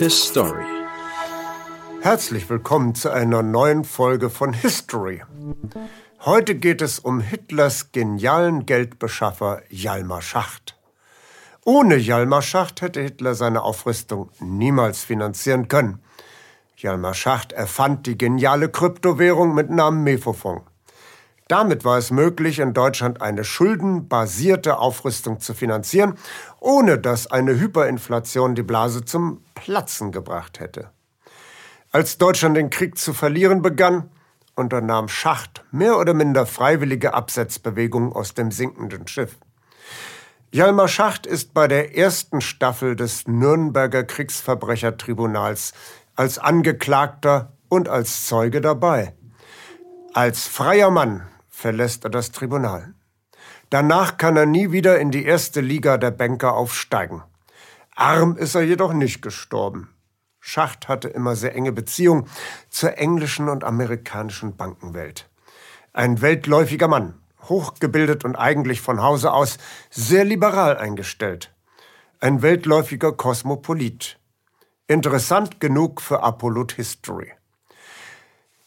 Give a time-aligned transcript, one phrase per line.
[0.00, 0.64] History.
[2.00, 5.22] Herzlich willkommen zu einer neuen Folge von History.
[6.24, 10.76] Heute geht es um Hitlers genialen Geldbeschaffer Jalmar Schacht.
[11.64, 16.00] Ohne Jalmar Schacht hätte Hitler seine Aufrüstung niemals finanzieren können.
[16.76, 20.62] Jalmar Schacht erfand die geniale Kryptowährung mit Namen Mefofon.
[21.48, 26.14] Damit war es möglich, in Deutschland eine schuldenbasierte Aufrüstung zu finanzieren,
[26.60, 30.90] ohne dass eine Hyperinflation die Blase zum Platzen gebracht hätte.
[31.90, 34.10] Als Deutschland den Krieg zu verlieren begann,
[34.54, 39.38] unternahm Schacht mehr oder minder freiwillige Absetzbewegungen aus dem sinkenden Schiff.
[40.52, 45.72] Jalmar Schacht ist bei der ersten Staffel des Nürnberger Kriegsverbrechertribunals
[46.14, 49.14] als Angeklagter und als Zeuge dabei.
[50.12, 51.22] Als freier Mann
[51.58, 52.94] verlässt er das Tribunal.
[53.68, 57.22] Danach kann er nie wieder in die erste Liga der Banker aufsteigen.
[57.96, 59.90] Arm ist er jedoch nicht gestorben.
[60.38, 62.28] Schacht hatte immer sehr enge Beziehungen
[62.70, 65.28] zur englischen und amerikanischen Bankenwelt.
[65.92, 67.14] Ein weltläufiger Mann,
[67.48, 69.58] hochgebildet und eigentlich von Hause aus
[69.90, 71.52] sehr liberal eingestellt.
[72.20, 74.20] Ein weltläufiger Kosmopolit.
[74.86, 77.32] Interessant genug für Apollut History.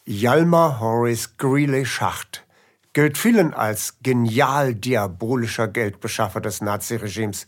[0.04, 2.44] Jalmar Horace Greeley Schacht
[2.92, 7.46] gilt vielen als genial diabolischer Geldbeschaffer des Naziregimes.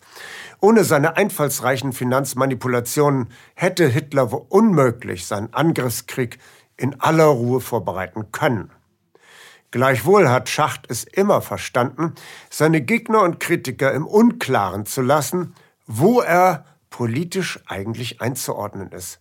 [0.61, 6.39] Ohne seine einfallsreichen Finanzmanipulationen hätte Hitler wohl unmöglich seinen Angriffskrieg
[6.77, 8.71] in aller Ruhe vorbereiten können.
[9.71, 12.15] Gleichwohl hat Schacht es immer verstanden,
[12.49, 15.55] seine Gegner und Kritiker im Unklaren zu lassen,
[15.87, 19.21] wo er politisch eigentlich einzuordnen ist.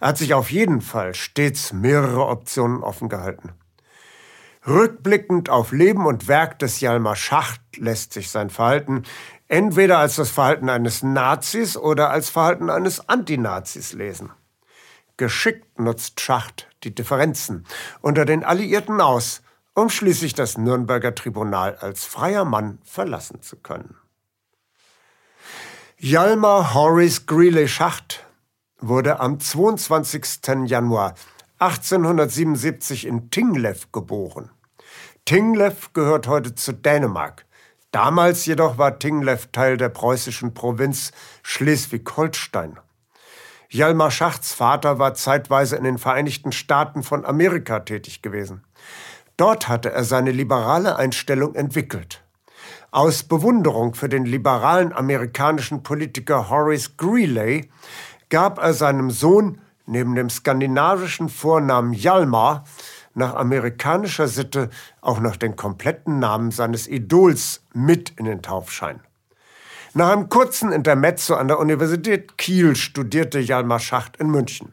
[0.00, 3.52] Er hat sich auf jeden Fall stets mehrere Optionen offen gehalten.
[4.66, 9.02] Rückblickend auf Leben und Werk des Jalmar Schacht lässt sich sein Verhalten
[9.46, 14.30] entweder als das Verhalten eines Nazis oder als Verhalten eines Antinazis lesen.
[15.16, 17.66] Geschickt nutzt Schacht die Differenzen
[18.00, 19.42] unter den Alliierten aus,
[19.74, 23.96] um schließlich das Nürnberger Tribunal als freier Mann verlassen zu können.
[25.98, 28.24] Jalmar Horace Greeley Schacht
[28.78, 30.66] wurde am 22.
[30.66, 31.14] Januar
[31.64, 34.50] 1877 in Tinglev geboren.
[35.24, 37.46] Tinglev gehört heute zu Dänemark.
[37.90, 42.78] Damals jedoch war Tinglev Teil der preußischen Provinz Schleswig-Holstein.
[43.68, 48.62] Hjalmar Schachts Vater war zeitweise in den Vereinigten Staaten von Amerika tätig gewesen.
[49.38, 52.22] Dort hatte er seine liberale Einstellung entwickelt.
[52.90, 57.70] Aus Bewunderung für den liberalen amerikanischen Politiker Horace Greeley
[58.28, 62.64] gab er seinem Sohn neben dem skandinavischen Vornamen Hjalmar
[63.14, 69.00] nach amerikanischer Sitte auch noch den kompletten Namen seines Idols mit in den Taufschein.
[69.92, 74.72] Nach einem kurzen Intermezzo an der Universität Kiel studierte Jalmar Schacht in München.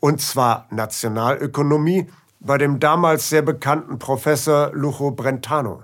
[0.00, 2.06] Und zwar Nationalökonomie
[2.40, 5.82] bei dem damals sehr bekannten Professor Lucho Brentano.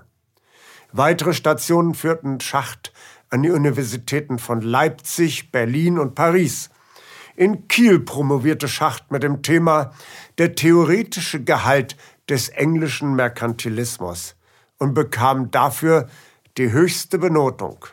[0.91, 2.93] Weitere Stationen führten Schacht
[3.29, 6.69] an die Universitäten von Leipzig, Berlin und Paris.
[7.37, 9.91] In Kiel promovierte Schacht mit dem Thema
[10.37, 11.97] Der theoretische Gehalt
[12.29, 14.35] des englischen Merkantilismus
[14.77, 16.07] und bekam dafür
[16.57, 17.85] die höchste Benotung.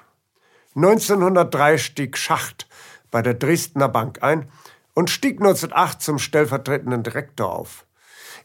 [0.76, 2.68] 1903 stieg Schacht
[3.10, 4.48] bei der Dresdner Bank ein
[4.94, 7.84] und stieg 1908 zum stellvertretenden Direktor auf.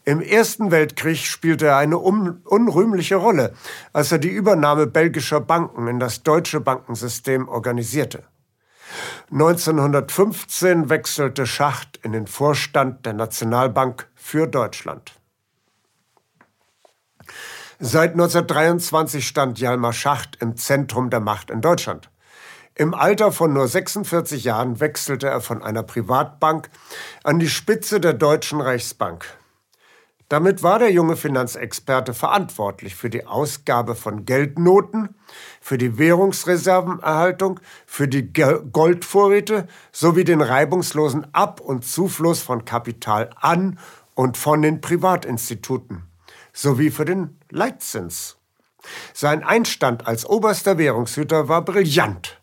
[0.04, 3.54] Im Ersten Weltkrieg spielte er eine unrühmliche Rolle,
[3.92, 8.24] als er die Übernahme belgischer Banken in das deutsche Bankensystem organisierte.
[9.30, 15.12] 1915 wechselte Schacht in den Vorstand der Nationalbank für Deutschland.
[17.80, 22.10] Seit 1923 stand Jalmar Schacht im Zentrum der Macht in Deutschland.
[22.74, 26.70] Im Alter von nur 46 Jahren wechselte er von einer Privatbank
[27.24, 29.26] an die Spitze der Deutschen Reichsbank.
[30.28, 35.14] Damit war der junge Finanzexperte verantwortlich für die Ausgabe von Geldnoten,
[35.60, 43.78] für die Währungsreservenerhaltung, für die Goldvorräte sowie den reibungslosen Ab- und Zufluss von Kapital an
[44.14, 46.02] und von den Privatinstituten
[46.52, 48.36] sowie für den Leitzins.
[49.14, 52.40] Sein Einstand als oberster Währungshüter war brillant.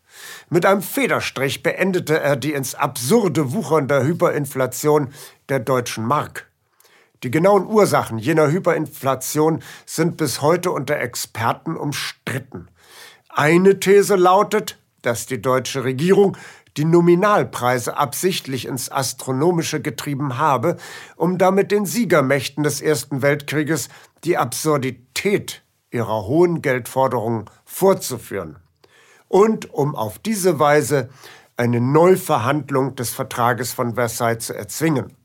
[0.48, 5.12] Mit einem Federstrich beendete er die ins Absurde wuchernde Hyperinflation
[5.48, 6.46] der deutschen Mark.
[7.22, 12.68] Die genauen Ursachen jener Hyperinflation sind bis heute unter Experten umstritten.
[13.28, 16.36] Eine These lautet, dass die deutsche Regierung
[16.76, 20.76] die Nominalpreise absichtlich ins Astronomische getrieben habe,
[21.16, 23.88] um damit den Siegermächten des Ersten Weltkrieges
[24.24, 28.56] die Absurdität ihrer hohen Geldforderungen vorzuführen
[29.28, 31.08] und um auf diese Weise
[31.56, 35.16] eine Neuverhandlung des Vertrages von Versailles zu erzwingen.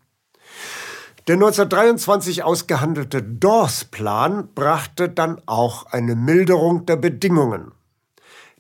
[1.32, 7.72] Der 1923 ausgehandelte Dawes-Plan brachte dann auch eine Milderung der Bedingungen.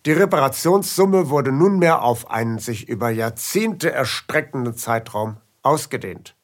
[0.05, 6.37] Die Reparationssumme wurde nunmehr auf einen sich über Jahrzehnte erstreckenden Zeitraum ausgedehnt.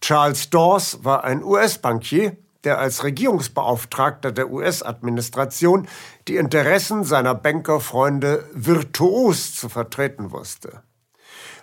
[0.00, 5.88] Charles Dawes war ein US-Bankier, der als Regierungsbeauftragter der US-Administration
[6.28, 10.84] die Interessen seiner Bankerfreunde virtuos zu vertreten wusste.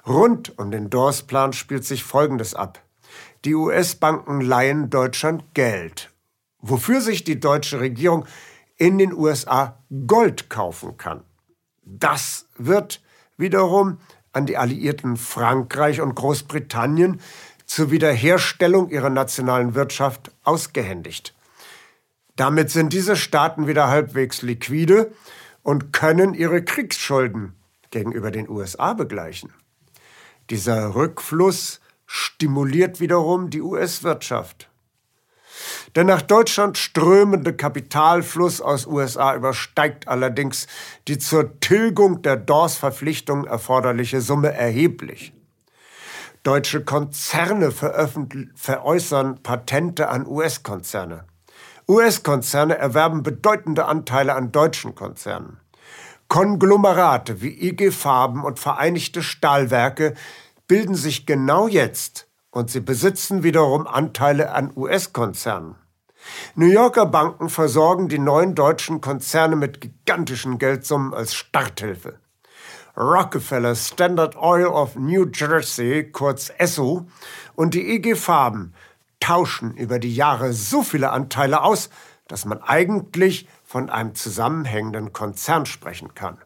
[0.06, 2.82] Rund um den Dawes-Plan spielt sich Folgendes ab.
[3.46, 6.12] Die US-Banken leihen Deutschland Geld,
[6.60, 8.26] wofür sich die deutsche Regierung
[8.78, 9.78] in den USA
[10.08, 11.24] Gold kaufen kann.
[11.84, 13.02] Das wird
[13.38, 14.00] wiederum
[14.32, 17.20] an die Alliierten Frankreich und Großbritannien
[17.66, 21.36] zur Wiederherstellung ihrer nationalen Wirtschaft ausgehändigt.
[22.36, 25.12] Damit sind diese Staaten wieder halbwegs liquide
[25.62, 27.54] und können ihre Kriegsschulden
[27.92, 29.52] gegenüber den USA begleichen.
[30.50, 31.80] Dieser Rückfluss
[32.12, 34.68] stimuliert wiederum die US-Wirtschaft.
[35.96, 40.66] Der nach Deutschland strömende Kapitalfluss aus USA übersteigt allerdings
[41.08, 45.34] die zur Tilgung der Dawes-Verpflichtungen erforderliche Summe erheblich.
[46.42, 51.26] Deutsche Konzerne veräußern Patente an US-Konzerne.
[51.88, 55.60] US-Konzerne erwerben bedeutende Anteile an deutschen Konzernen.
[56.28, 60.14] Konglomerate wie IG Farben und Vereinigte Stahlwerke
[60.70, 65.76] bilden sich genau jetzt und sie besitzen wiederum Anteile an US-Konzernen.
[66.56, 72.20] New Yorker Banken versorgen die neuen deutschen Konzerne mit gigantischen Geldsummen als Starthilfe.
[72.96, 77.08] Rockefeller Standard Oil of New Jersey, kurz ESSO,
[77.56, 78.74] und die IG Farben
[79.20, 81.90] tauschen über die Jahre so viele Anteile aus,
[82.28, 86.38] dass man eigentlich von einem zusammenhängenden Konzern sprechen kann.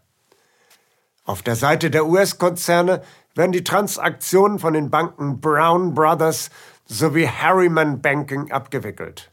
[1.25, 3.01] Auf der Seite der US-Konzerne
[3.35, 6.49] werden die Transaktionen von den Banken Brown Brothers
[6.85, 9.31] sowie Harriman Banking abgewickelt.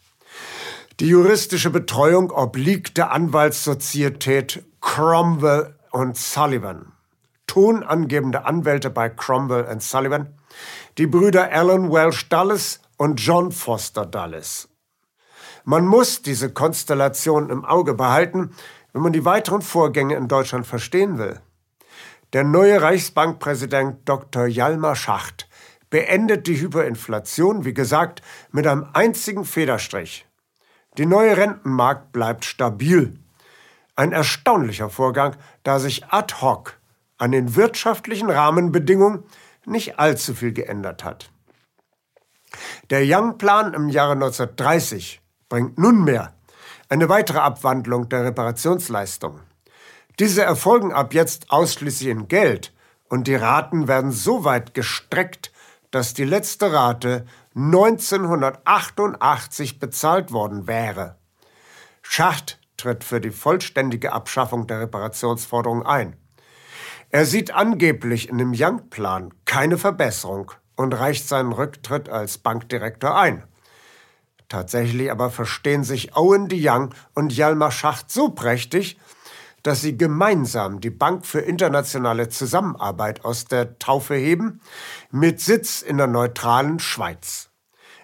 [1.00, 6.92] Die juristische Betreuung obliegt der Anwaltssozietät Cromwell und Sullivan
[7.50, 10.28] tonangebende Anwälte bei Cromwell Sullivan,
[10.98, 14.68] die Brüder Alan Welsh Dulles und John Foster Dulles.
[15.64, 18.54] Man muss diese Konstellation im Auge behalten,
[18.92, 21.40] wenn man die weiteren Vorgänge in Deutschland verstehen will.
[22.32, 24.46] Der neue Reichsbankpräsident Dr.
[24.46, 25.48] Jalmar Schacht
[25.90, 28.22] beendet die Hyperinflation, wie gesagt,
[28.52, 30.26] mit einem einzigen Federstrich.
[30.96, 33.18] Die neue Rentenmarkt bleibt stabil.
[33.96, 36.78] Ein erstaunlicher Vorgang, da sich ad hoc
[37.18, 39.24] an den wirtschaftlichen Rahmenbedingungen
[39.66, 41.30] nicht allzu viel geändert hat.
[42.90, 46.32] Der Young-Plan im Jahre 1930 bringt nunmehr
[46.88, 49.40] eine weitere Abwandlung der Reparationsleistung.
[50.18, 52.74] Diese erfolgen ab jetzt ausschließlich in Geld
[53.08, 55.50] und die Raten werden so weit gestreckt,
[55.90, 61.16] dass die letzte Rate 1988 bezahlt worden wäre.
[62.02, 66.16] Schacht tritt für die vollständige Abschaffung der Reparationsforderung ein.
[67.10, 73.44] Er sieht angeblich in dem Young-Plan keine Verbesserung und reicht seinen Rücktritt als Bankdirektor ein.
[74.48, 78.98] Tatsächlich aber verstehen sich Owen de Young und Hjalmar Schacht so prächtig,
[79.62, 84.60] dass sie gemeinsam die Bank für internationale Zusammenarbeit aus der Taufe heben,
[85.10, 87.50] mit Sitz in der neutralen Schweiz.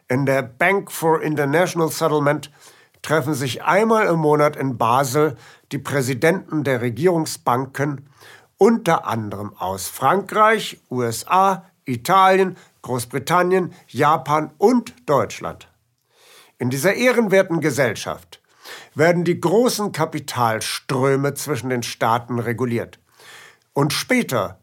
[0.08, 2.50] In der Bank for International Settlement
[3.02, 5.36] treffen sich einmal im Monat in Basel
[5.72, 8.08] die Präsidenten der Regierungsbanken
[8.58, 15.68] unter anderem aus Frankreich, USA, Italien, Großbritannien, Japan und Deutschland.
[16.58, 18.40] In dieser ehrenwerten Gesellschaft
[18.96, 22.98] werden die großen Kapitalströme zwischen den Staaten reguliert.
[23.74, 24.58] Und später,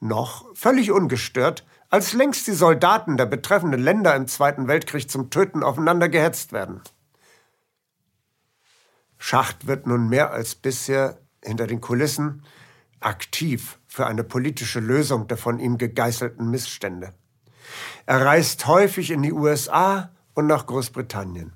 [0.00, 5.62] noch völlig ungestört, als längst die Soldaten der betreffenden Länder im Zweiten Weltkrieg zum Töten
[5.62, 6.82] aufeinander gehetzt werden.
[9.18, 12.42] Schacht wird nun mehr als bisher hinter den Kulissen
[12.98, 17.14] aktiv für eine politische Lösung der von ihm gegeißelten Missstände.
[18.04, 21.52] Er reist häufig in die USA und nach Großbritannien.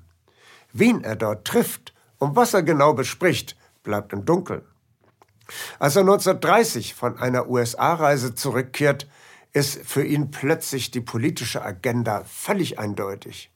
[0.71, 1.94] Wen er dort trifft
[2.25, 4.63] und was er genau bespricht, bleibt im Dunkeln.
[5.77, 9.07] Als er 1930 von einer USA-Reise zurückkehrt,
[9.53, 13.51] ist für ihn plötzlich die politische Agenda völlig eindeutig.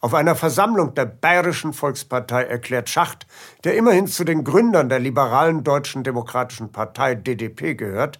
[0.00, 3.26] Auf einer Versammlung der Bayerischen Volkspartei erklärt Schacht,
[3.64, 8.18] der immerhin zu den Gründern der liberalen Deutschen Demokratischen Partei DDP gehört,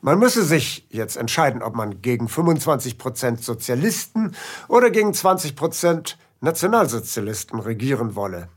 [0.00, 4.36] man müsse sich jetzt entscheiden, ob man gegen 25 Prozent Sozialisten
[4.68, 8.48] oder gegen 20 Prozent Nationalsozialisten regieren wolle.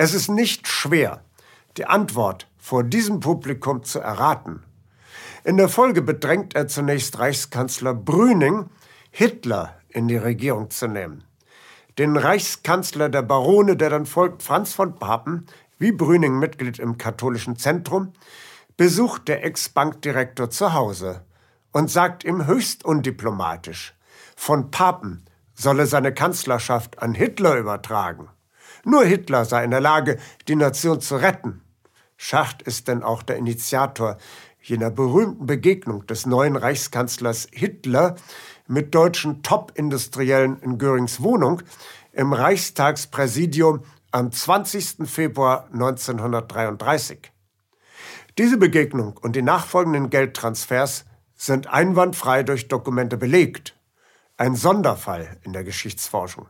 [0.00, 1.24] Es ist nicht schwer,
[1.76, 4.62] die Antwort vor diesem Publikum zu erraten.
[5.42, 8.70] In der Folge bedrängt er zunächst Reichskanzler Brüning,
[9.10, 11.24] Hitler in die Regierung zu nehmen.
[11.98, 15.46] Den Reichskanzler der Barone, der dann folgt, Franz von Papen,
[15.80, 18.12] wie Brüning Mitglied im katholischen Zentrum,
[18.76, 21.24] besucht der Ex-Bankdirektor zu Hause
[21.72, 23.96] und sagt ihm höchst undiplomatisch,
[24.36, 25.24] von Papen
[25.54, 28.28] solle seine Kanzlerschaft an Hitler übertragen.
[28.84, 31.62] Nur Hitler sei in der Lage, die Nation zu retten.
[32.16, 34.18] Schacht ist denn auch der Initiator
[34.60, 38.16] jener berühmten Begegnung des neuen Reichskanzlers Hitler
[38.66, 41.62] mit deutschen Top-Industriellen in Görings Wohnung
[42.12, 45.08] im Reichstagspräsidium am 20.
[45.08, 47.32] Februar 1933.
[48.36, 51.04] Diese Begegnung und die nachfolgenden Geldtransfers
[51.34, 53.76] sind einwandfrei durch Dokumente belegt.
[54.36, 56.48] Ein Sonderfall in der Geschichtsforschung.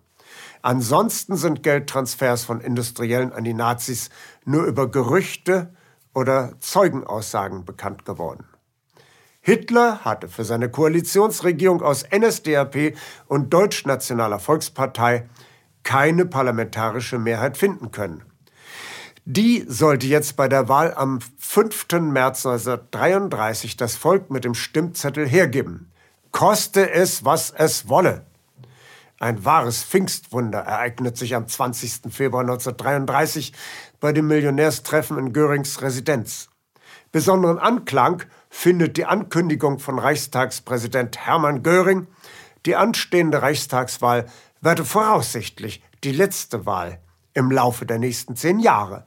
[0.62, 4.10] Ansonsten sind Geldtransfers von Industriellen an die Nazis
[4.44, 5.72] nur über Gerüchte
[6.14, 8.44] oder Zeugenaussagen bekannt geworden.
[9.40, 12.94] Hitler hatte für seine Koalitionsregierung aus NSDAP
[13.26, 15.28] und Deutschnationaler Volkspartei
[15.84, 18.24] keine parlamentarische Mehrheit finden können.
[19.24, 21.86] Die sollte jetzt bei der Wahl am 5.
[22.00, 25.92] März 1933 das Volk mit dem Stimmzettel hergeben.
[26.30, 28.24] Koste es, was es wolle.
[29.20, 32.12] Ein wahres Pfingstwunder ereignet sich am 20.
[32.12, 33.52] Februar 1933
[33.98, 36.48] bei dem Millionärstreffen in Görings Residenz.
[37.10, 42.06] Besonderen Anklang findet die Ankündigung von Reichstagspräsident Hermann Göring,
[42.64, 44.26] die anstehende Reichstagswahl
[44.60, 47.00] werde voraussichtlich die letzte Wahl
[47.34, 49.04] im Laufe der nächsten zehn Jahre,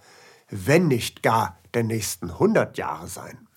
[0.49, 3.47] wenn nicht gar der nächsten hundert Jahre sein.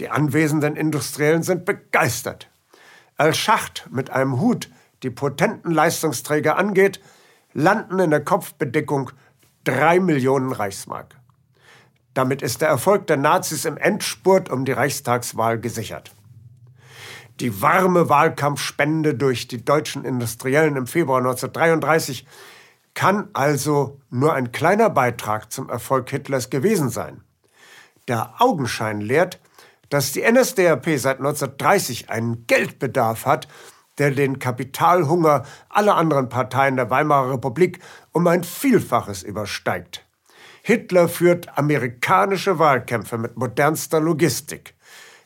[0.00, 2.50] Die anwesenden Industriellen sind begeistert.
[3.16, 4.68] Als Schacht mit einem Hut
[5.04, 7.00] die potenten Leistungsträger angeht,
[7.52, 9.10] landen in der Kopfbedeckung
[9.62, 11.16] drei Millionen Reichsmark.
[12.14, 16.12] Damit ist der Erfolg der Nazis im Endspurt um die Reichstagswahl gesichert.
[17.40, 22.26] Die warme Wahlkampfspende durch die deutschen Industriellen im Februar 1933
[22.94, 27.22] kann also nur ein kleiner Beitrag zum Erfolg Hitlers gewesen sein.
[28.06, 29.40] Der Augenschein lehrt,
[29.88, 33.48] dass die NSDAP seit 1930 einen Geldbedarf hat,
[33.98, 37.80] der den Kapitalhunger aller anderen Parteien der Weimarer Republik
[38.12, 40.04] um ein Vielfaches übersteigt.
[40.62, 44.74] Hitler führt amerikanische Wahlkämpfe mit modernster Logistik.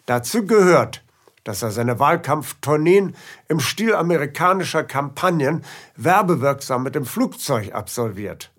[0.06, 1.04] Dazu gehört,
[1.44, 3.14] dass er seine Wahlkampftourneen
[3.48, 5.64] im Stil amerikanischer Kampagnen
[5.96, 8.52] werbewirksam mit dem Flugzeug absolviert.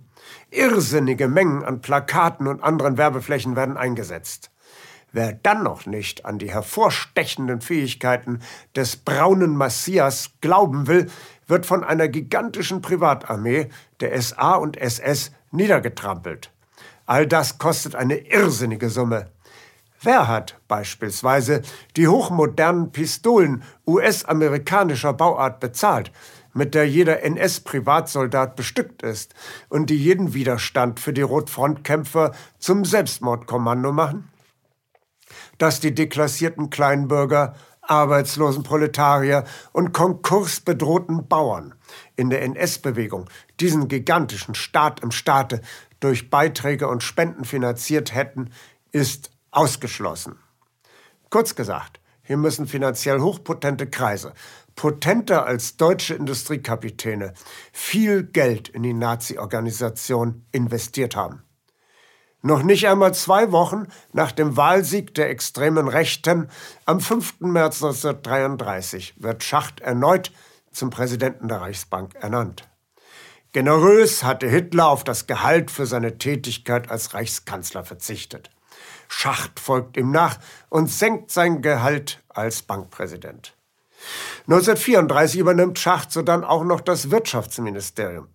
[0.52, 4.50] Irrsinnige Mengen an Plakaten und anderen Werbeflächen werden eingesetzt.
[5.12, 8.40] Wer dann noch nicht an die hervorstechenden Fähigkeiten
[8.76, 11.10] des braunen Massias glauben will,
[11.48, 13.70] wird von einer gigantischen Privatarmee
[14.02, 16.52] der SA und SS niedergetrampelt.
[17.08, 19.32] All das kostet eine irrsinnige Summe.
[20.02, 21.64] Wer hat beispielsweise
[21.98, 26.12] die hochmodernen Pistolen US-amerikanischer Bauart bezahlt,
[26.54, 29.34] mit der jeder NS-Privatsoldat bestückt ist
[29.68, 34.29] und die jeden Widerstand für die Rotfrontkämpfer zum Selbstmordkommando machen?
[35.58, 41.74] Dass die deklassierten Kleinbürger, arbeitslosen Proletarier und konkursbedrohten Bauern
[42.16, 45.62] in der NS-Bewegung diesen gigantischen Staat im Staate
[46.00, 48.52] durch Beiträge und Spenden finanziert hätten,
[48.92, 50.38] ist ausgeschlossen.
[51.30, 54.34] Kurz gesagt, hier müssen finanziell hochpotente Kreise,
[54.76, 57.34] potenter als deutsche Industriekapitäne,
[57.74, 61.44] viel Geld in die Nazi-Organisation investiert haben.
[62.42, 66.50] Noch nicht einmal zwei Wochen nach dem Wahlsieg der extremen Rechten
[66.86, 67.42] am 5.
[67.42, 70.32] März 1933 wird Schacht erneut
[70.72, 72.70] zum Präsidenten der Reichsbank ernannt.
[73.52, 78.52] Generös hatte Hitler auf das Gehalt für seine Tätigkeit als Reichskanzler verzichtet.
[79.10, 80.38] Schacht folgt ihm nach
[80.70, 83.56] und senkt sein Gehalt als Bankpräsident.
[84.48, 88.30] 1934 übernimmt Schacht sodann auch noch das Wirtschaftsministerium.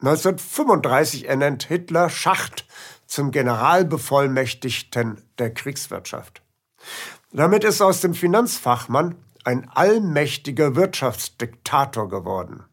[0.00, 2.66] 1935 ernennt Hitler Schacht
[3.12, 6.40] zum Generalbevollmächtigten der Kriegswirtschaft.
[7.30, 12.64] Damit ist aus dem Finanzfachmann ein allmächtiger Wirtschaftsdiktator geworden.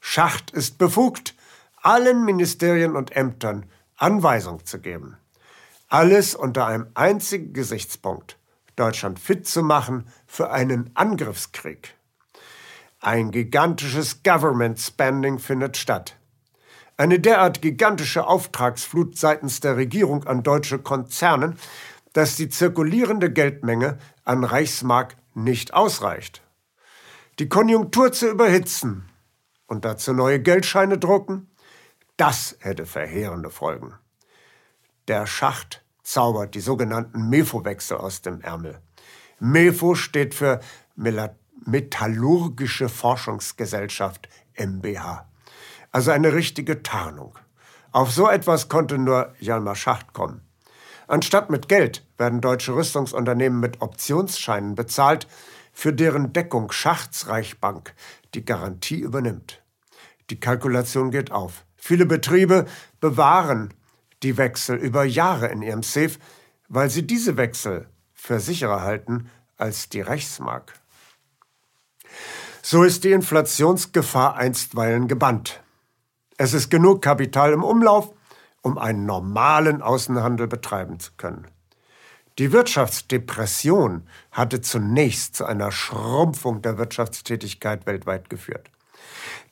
[0.00, 1.34] Schacht ist befugt,
[1.82, 3.66] allen Ministerien und Ämtern
[3.98, 5.18] Anweisung zu geben.
[5.88, 8.38] Alles unter einem einzigen Gesichtspunkt,
[8.74, 11.94] Deutschland fit zu machen für einen Angriffskrieg.
[13.00, 16.17] Ein gigantisches Government Spending findet statt.
[17.00, 21.56] Eine derart gigantische Auftragsflut seitens der Regierung an deutsche Konzernen,
[22.12, 26.42] dass die zirkulierende Geldmenge an Reichsmark nicht ausreicht.
[27.38, 29.08] Die Konjunktur zu überhitzen
[29.68, 31.48] und dazu neue Geldscheine drucken,
[32.16, 33.94] das hätte verheerende Folgen.
[35.06, 38.80] Der Schacht zaubert die sogenannten Mefo-Wechsel aus dem Ärmel.
[39.38, 40.58] MEFO steht für
[40.96, 45.28] Metallurgische Forschungsgesellschaft MBH.
[45.90, 47.38] Also eine richtige Tarnung.
[47.92, 50.42] Auf so etwas konnte nur Jalmar Schacht kommen.
[51.06, 55.26] Anstatt mit Geld werden deutsche Rüstungsunternehmen mit Optionsscheinen bezahlt,
[55.72, 57.94] für deren Deckung Schachts Reichsbank
[58.34, 59.62] die Garantie übernimmt.
[60.28, 61.64] Die Kalkulation geht auf.
[61.76, 62.66] Viele Betriebe
[63.00, 63.72] bewahren
[64.22, 66.18] die Wechsel über Jahre in ihrem Safe,
[66.68, 70.74] weil sie diese Wechsel für sicherer halten als die Reichsmark.
[72.60, 75.62] So ist die Inflationsgefahr einstweilen gebannt.
[76.40, 78.14] Es ist genug Kapital im Umlauf,
[78.62, 81.48] um einen normalen Außenhandel betreiben zu können.
[82.38, 88.70] Die Wirtschaftsdepression hatte zunächst zu einer Schrumpfung der Wirtschaftstätigkeit weltweit geführt.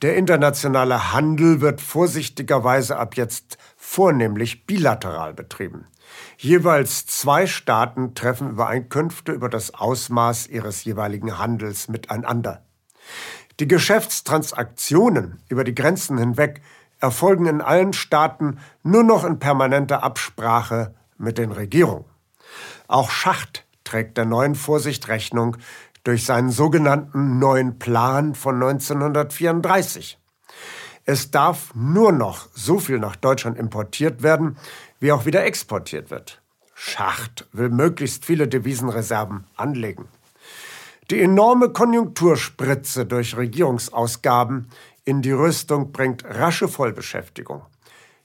[0.02, 5.86] Der internationale Handel wird vorsichtigerweise ab jetzt vornehmlich bilateral betrieben.
[6.38, 12.62] Jeweils zwei Staaten treffen Übereinkünfte über das Ausmaß ihres jeweiligen Handels miteinander.
[13.58, 16.60] Die Geschäftstransaktionen über die Grenzen hinweg
[17.00, 22.04] erfolgen in allen Staaten nur noch in permanenter Absprache mit den Regierungen.
[22.88, 25.56] Auch Schacht trägt der neuen Vorsicht Rechnung
[26.04, 30.18] durch seinen sogenannten neuen Plan von 1934.
[31.04, 34.56] Es darf nur noch so viel nach Deutschland importiert werden,
[34.98, 36.42] wie auch wieder exportiert wird.
[36.74, 40.08] Schacht will möglichst viele Devisenreserven anlegen.
[41.10, 44.68] Die enorme Konjunkturspritze durch Regierungsausgaben
[45.06, 47.62] in die Rüstung bringt rasche Vollbeschäftigung.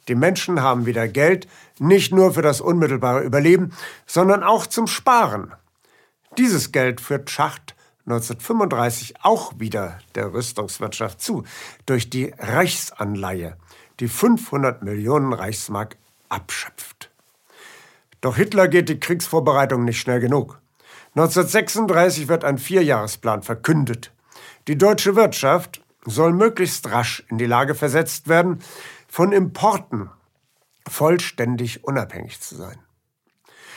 [0.07, 1.47] Die Menschen haben wieder Geld,
[1.79, 3.71] nicht nur für das unmittelbare Überleben,
[4.05, 5.53] sondern auch zum Sparen.
[6.38, 7.75] Dieses Geld führt Schacht
[8.07, 11.43] 1935 auch wieder der Rüstungswirtschaft zu,
[11.85, 13.57] durch die Reichsanleihe,
[14.00, 15.97] die 500 Millionen Reichsmark
[16.29, 17.11] abschöpft.
[18.21, 20.59] Doch Hitler geht die Kriegsvorbereitung nicht schnell genug.
[21.15, 24.11] 1936 wird ein Vierjahresplan verkündet.
[24.67, 28.59] Die deutsche Wirtschaft soll möglichst rasch in die Lage versetzt werden,
[29.07, 30.09] von Importen
[30.87, 32.79] vollständig unabhängig zu sein.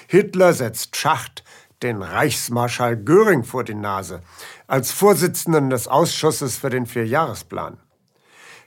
[0.06, 1.44] Hitler setzt Schacht
[1.82, 4.22] den Reichsmarschall Göring vor die Nase
[4.66, 7.78] als Vorsitzenden des Ausschusses für den Vierjahresplan.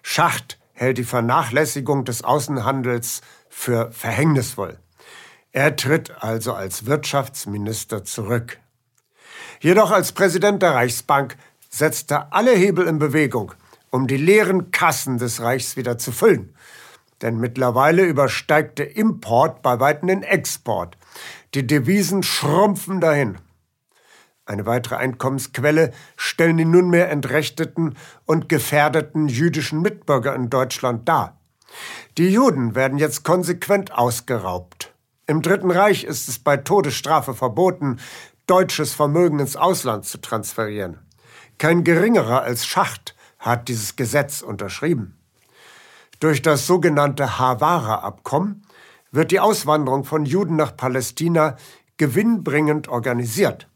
[0.03, 4.79] Schacht hält die Vernachlässigung des Außenhandels für verhängnisvoll.
[5.51, 8.59] Er tritt also als Wirtschaftsminister zurück.
[9.59, 11.35] Jedoch als Präsident der Reichsbank
[11.77, 13.53] setzt er alle Hebel in Bewegung,
[13.89, 16.55] um die leeren Kassen des Reichs wieder zu füllen.
[17.21, 20.97] Denn mittlerweile übersteigt der Import bei weitem den Export.
[21.53, 23.37] Die Devisen schrumpfen dahin.
[24.45, 31.39] Eine weitere Einkommensquelle stellen die nunmehr entrechteten und gefährdeten jüdischen Mitbürger in Deutschland dar.
[32.17, 34.93] Die Juden werden jetzt konsequent ausgeraubt.
[35.25, 37.99] Im Dritten Reich ist es bei Todesstrafe verboten,
[38.45, 41.06] deutsches Vermögen ins Ausland zu transferieren.
[41.57, 45.17] Kein geringerer als Schacht hat dieses Gesetz unterschrieben.
[46.19, 48.63] Durch das sogenannte Havara-Abkommen
[49.11, 51.57] wird die Auswanderung von Juden nach Palästina
[51.97, 53.67] gewinnbringend organisiert.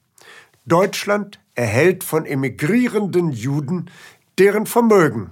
[0.66, 3.90] Deutschland erhält von emigrierenden Juden
[4.38, 5.32] deren Vermögen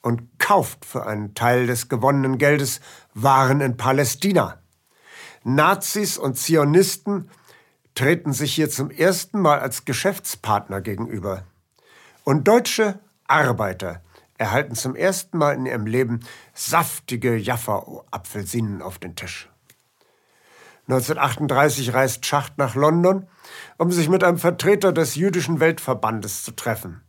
[0.00, 2.80] und kauft für einen Teil des gewonnenen Geldes
[3.14, 4.58] Waren in Palästina.
[5.44, 7.28] Nazis und Zionisten
[7.94, 11.44] treten sich hier zum ersten Mal als Geschäftspartner gegenüber.
[12.24, 14.00] Und deutsche Arbeiter
[14.38, 16.20] erhalten zum ersten Mal in ihrem Leben
[16.54, 19.48] saftige Jaffa-Apfelsinen auf den Tisch.
[20.88, 23.28] 1938 reist Schacht nach London,
[23.78, 27.02] um sich mit einem Vertreter des jüdischen Weltverbandes zu treffen.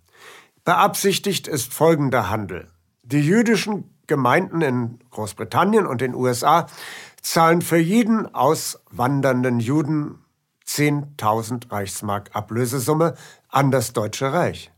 [0.63, 2.67] Beabsichtigt ist folgender Handel.
[3.01, 6.67] Die jüdischen Gemeinden in Großbritannien und den USA
[7.21, 10.23] zahlen für jeden auswandernden Juden
[10.67, 13.15] 10.000 Reichsmark Ablösesumme
[13.49, 14.72] an das Deutsche Reich.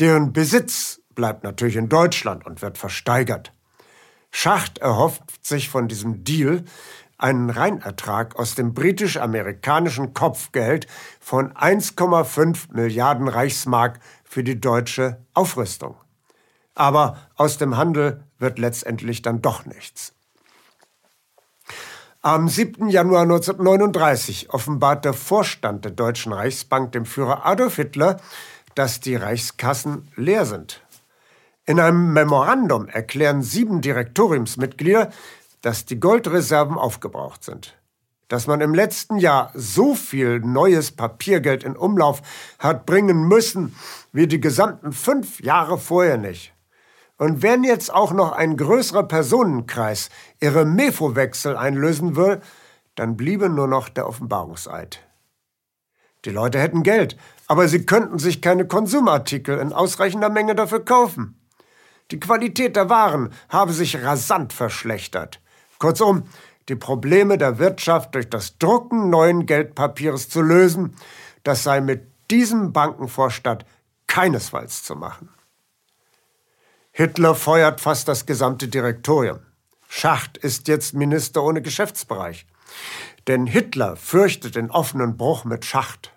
[0.00, 3.52] Deren Besitz bleibt natürlich in Deutschland und wird versteigert.
[4.30, 6.64] Schacht erhofft sich von diesem Deal
[7.18, 10.86] einen Reinertrag aus dem britisch-amerikanischen Kopfgeld
[11.20, 15.96] von 1,5 Milliarden Reichsmark für die deutsche Aufrüstung.
[16.74, 20.14] Aber aus dem Handel wird letztendlich dann doch nichts.
[22.22, 22.88] Am 7.
[22.88, 28.18] Januar 1939 offenbart der Vorstand der Deutschen Reichsbank dem Führer Adolf Hitler,
[28.74, 30.82] dass die Reichskassen leer sind.
[31.66, 35.10] In einem Memorandum erklären sieben Direktoriumsmitglieder,
[35.62, 37.76] dass die Goldreserven aufgebraucht sind.
[38.28, 42.22] Dass man im letzten Jahr so viel neues Papiergeld in Umlauf
[42.58, 43.74] hat bringen müssen
[44.12, 46.52] wie die gesamten fünf Jahre vorher nicht.
[47.18, 50.08] Und wenn jetzt auch noch ein größerer Personenkreis
[50.40, 52.40] ihre Mefo-Wechsel einlösen will,
[52.94, 55.00] dann bliebe nur noch der Offenbarungseid.
[56.24, 57.16] Die Leute hätten Geld,
[57.50, 61.34] aber sie könnten sich keine Konsumartikel in ausreichender Menge dafür kaufen.
[62.12, 65.40] Die Qualität der Waren habe sich rasant verschlechtert.
[65.80, 66.28] Kurzum,
[66.68, 70.94] die Probleme der Wirtschaft durch das Drucken neuen Geldpapiers zu lösen,
[71.42, 73.66] das sei mit diesem Bankenvorstadt
[74.06, 75.28] keinesfalls zu machen.
[76.92, 79.40] Hitler feuert fast das gesamte Direktorium.
[79.88, 82.46] Schacht ist jetzt Minister ohne Geschäftsbereich.
[83.26, 86.12] Denn Hitler fürchtet den offenen Bruch mit Schacht.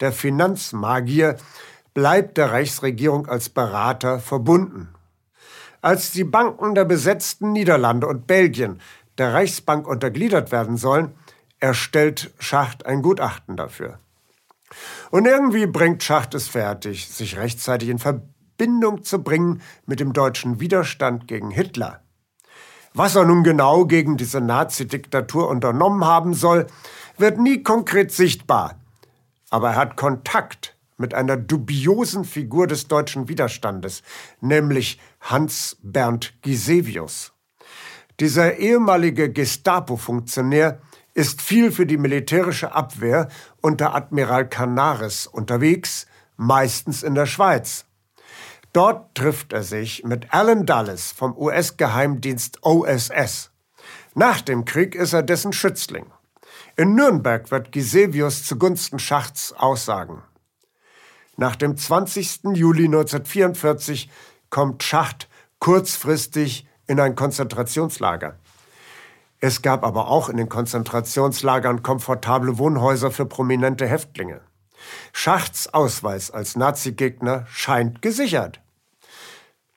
[0.00, 1.36] Der Finanzmagier
[1.94, 4.88] bleibt der Reichsregierung als Berater verbunden.
[5.80, 8.80] Als die Banken der besetzten Niederlande und Belgien
[9.18, 11.12] der Reichsbank untergliedert werden sollen,
[11.58, 13.98] erstellt Schacht ein Gutachten dafür.
[15.10, 20.60] Und irgendwie bringt Schacht es fertig, sich rechtzeitig in Verbindung zu bringen mit dem deutschen
[20.60, 22.00] Widerstand gegen Hitler.
[22.94, 26.66] Was er nun genau gegen diese Nazi-Diktatur unternommen haben soll,
[27.16, 28.81] wird nie konkret sichtbar.
[29.52, 34.02] Aber er hat Kontakt mit einer dubiosen Figur des deutschen Widerstandes,
[34.40, 37.34] nämlich Hans Bernd Gisevius.
[38.18, 40.80] Dieser ehemalige Gestapo-Funktionär
[41.12, 43.28] ist viel für die militärische Abwehr
[43.60, 46.06] unter Admiral Canaris unterwegs,
[46.38, 47.84] meistens in der Schweiz.
[48.72, 53.50] Dort trifft er sich mit Alan Dulles vom US-Geheimdienst OSS.
[54.14, 56.06] Nach dem Krieg ist er dessen Schützling.
[56.76, 60.22] In Nürnberg wird Gisevius zugunsten Schachts aussagen.
[61.36, 62.54] Nach dem 20.
[62.54, 64.10] Juli 1944
[64.48, 68.38] kommt Schacht kurzfristig in ein Konzentrationslager.
[69.38, 74.40] Es gab aber auch in den Konzentrationslagern komfortable Wohnhäuser für prominente Häftlinge.
[75.12, 78.60] Schachts Ausweis als Nazigegner scheint gesichert.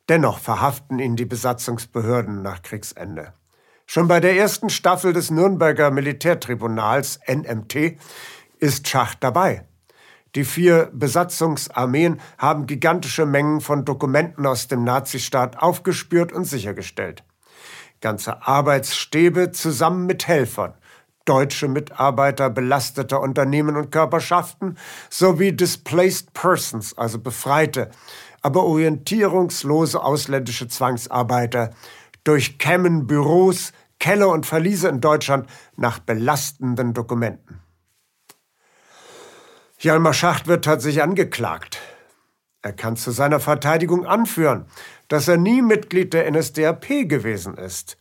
[0.08, 3.34] Dennoch verhaften ihn die Besatzungsbehörden nach Kriegsende.
[3.86, 7.98] Schon bei der ersten Staffel des Nürnberger Militärtribunals NMT
[8.60, 9.66] ist Schacht dabei.
[10.34, 17.24] Die vier Besatzungsarmeen haben gigantische Mengen von Dokumenten aus dem Nazistaat aufgespürt und sichergestellt.
[18.02, 20.74] Ganze Arbeitsstäbe zusammen mit Helfern,
[21.24, 24.78] deutsche Mitarbeiter belasteter Unternehmen und Körperschaften
[25.10, 27.92] sowie Displaced Persons, also Befreite,
[28.42, 31.72] aber orientierungslose ausländische Zwangsarbeiter,
[32.26, 37.62] durchkämmen Büros, Keller und Verliese in Deutschland nach belastenden Dokumenten.
[39.78, 41.80] Hjalmar Schacht wird tatsächlich angeklagt.
[42.62, 44.66] Er kann zu seiner Verteidigung anführen,
[45.08, 47.98] dass er nie Mitglied der NSDAP gewesen ist.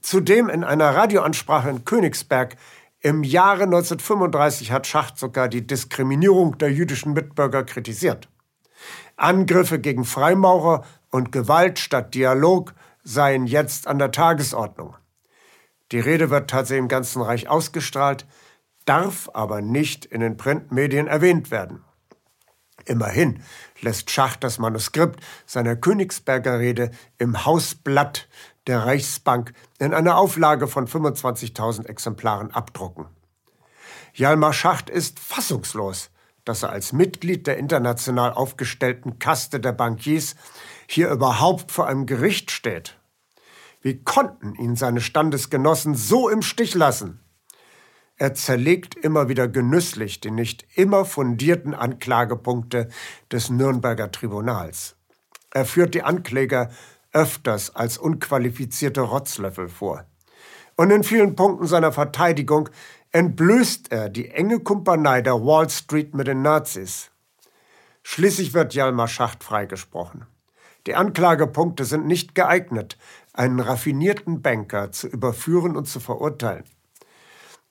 [0.00, 2.56] Zudem in einer Radioansprache in Königsberg
[3.00, 8.30] im Jahre 1935 hat Schacht sogar die Diskriminierung der jüdischen Mitbürger kritisiert.
[9.16, 12.72] Angriffe gegen Freimaurer und Gewalt statt Dialog
[13.04, 14.96] seien jetzt an der Tagesordnung.
[15.92, 18.26] Die Rede wird tatsächlich im ganzen Reich ausgestrahlt,
[18.86, 21.84] darf aber nicht in den Printmedien erwähnt werden.
[22.86, 23.42] Immerhin
[23.80, 28.28] lässt Schacht das Manuskript seiner Königsberger Rede im Hausblatt
[28.66, 33.06] der Reichsbank in einer Auflage von 25.000 Exemplaren abdrucken.
[34.14, 36.10] Jalmar Schacht ist fassungslos,
[36.44, 40.34] dass er als Mitglied der international aufgestellten Kaste der Bankiers
[40.88, 42.98] hier überhaupt vor einem Gericht steht.
[43.80, 47.20] Wie konnten ihn seine Standesgenossen so im Stich lassen?
[48.16, 52.88] Er zerlegt immer wieder genüsslich die nicht immer fundierten Anklagepunkte
[53.30, 54.96] des Nürnberger Tribunals.
[55.50, 56.70] Er führt die Ankläger
[57.12, 60.06] öfters als unqualifizierte Rotzlöffel vor.
[60.76, 62.68] Und in vielen Punkten seiner Verteidigung
[63.14, 67.12] entblößt er die enge Kumpanei der Wall Street mit den Nazis.
[68.02, 70.26] Schließlich wird Jalmar Schacht freigesprochen.
[70.88, 72.98] Die Anklagepunkte sind nicht geeignet,
[73.32, 76.64] einen raffinierten Banker zu überführen und zu verurteilen.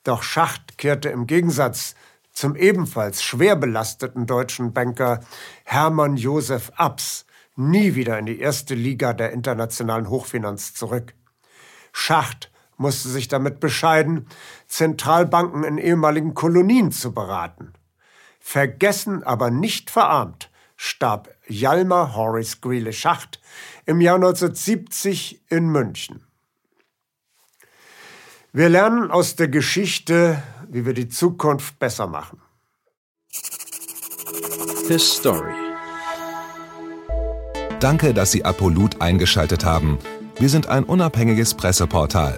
[0.06, 1.96] Doch Schacht kehrte im Gegensatz
[2.32, 5.20] zum ebenfalls schwer belasteten deutschen Banker
[5.66, 7.26] Hermann Josef Abs
[7.58, 11.14] nie wieder in die erste Liga der internationalen Hochfinanz zurück.
[11.92, 12.50] Schacht
[12.84, 14.28] musste sich damit bescheiden,
[14.68, 17.74] Zentralbanken in ehemaligen Kolonien zu beraten.
[18.40, 23.40] Vergessen, aber nicht verarmt, starb Jalmar Horace Greeley Schacht
[23.86, 26.26] im Jahr 1970 in München.
[28.52, 32.42] Wir lernen aus der Geschichte, wie wir die Zukunft besser machen.
[34.88, 35.54] His Story.
[37.80, 39.98] Danke, dass Sie Apolut eingeschaltet haben.
[40.38, 42.38] Wir sind ein unabhängiges Presseportal.